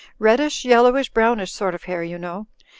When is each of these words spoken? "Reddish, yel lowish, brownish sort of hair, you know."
"Reddish, 0.17 0.65
yel 0.65 0.81
lowish, 0.85 1.09
brownish 1.13 1.51
sort 1.51 1.75
of 1.75 1.83
hair, 1.83 2.01
you 2.03 2.17
know." 2.17 2.47